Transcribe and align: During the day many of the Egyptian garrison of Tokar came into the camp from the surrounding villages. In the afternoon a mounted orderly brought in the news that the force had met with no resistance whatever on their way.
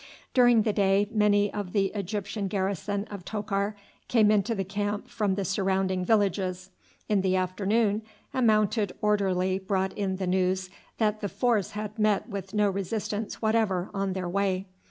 During 0.33 0.63
the 0.63 0.73
day 0.73 1.07
many 1.13 1.53
of 1.53 1.73
the 1.73 1.91
Egyptian 1.93 2.47
garrison 2.47 3.03
of 3.11 3.23
Tokar 3.23 3.75
came 4.07 4.31
into 4.31 4.55
the 4.55 4.63
camp 4.63 5.07
from 5.07 5.35
the 5.35 5.45
surrounding 5.45 6.03
villages. 6.03 6.71
In 7.07 7.21
the 7.21 7.35
afternoon 7.35 8.01
a 8.33 8.41
mounted 8.41 8.93
orderly 8.99 9.59
brought 9.59 9.93
in 9.95 10.15
the 10.15 10.25
news 10.25 10.71
that 10.97 11.21
the 11.21 11.29
force 11.29 11.73
had 11.77 11.99
met 11.99 12.27
with 12.27 12.51
no 12.51 12.67
resistance 12.67 13.43
whatever 13.43 13.91
on 13.93 14.13
their 14.13 14.27
way. 14.27 14.65